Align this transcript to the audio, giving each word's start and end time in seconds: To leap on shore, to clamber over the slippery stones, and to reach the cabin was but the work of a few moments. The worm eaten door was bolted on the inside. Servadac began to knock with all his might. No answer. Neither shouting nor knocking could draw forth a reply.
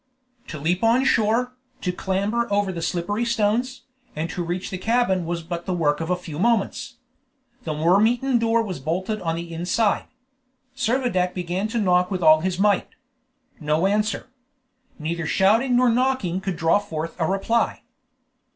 To 0.47 0.57
leap 0.57 0.83
on 0.83 1.05
shore, 1.05 1.53
to 1.81 1.91
clamber 1.91 2.51
over 2.51 2.71
the 2.71 2.81
slippery 2.81 3.23
stones, 3.23 3.83
and 4.15 4.31
to 4.31 4.43
reach 4.43 4.71
the 4.71 4.79
cabin 4.79 5.27
was 5.27 5.43
but 5.43 5.67
the 5.67 5.75
work 5.75 6.01
of 6.01 6.09
a 6.09 6.15
few 6.15 6.39
moments. 6.39 6.95
The 7.65 7.73
worm 7.73 8.07
eaten 8.07 8.39
door 8.39 8.63
was 8.63 8.79
bolted 8.79 9.21
on 9.21 9.35
the 9.35 9.53
inside. 9.53 10.05
Servadac 10.75 11.35
began 11.35 11.67
to 11.67 11.77
knock 11.79 12.09
with 12.09 12.23
all 12.23 12.39
his 12.41 12.57
might. 12.57 12.87
No 13.59 13.85
answer. 13.85 14.29
Neither 14.97 15.27
shouting 15.27 15.75
nor 15.75 15.87
knocking 15.87 16.41
could 16.41 16.55
draw 16.55 16.79
forth 16.79 17.15
a 17.19 17.27
reply. 17.27 17.83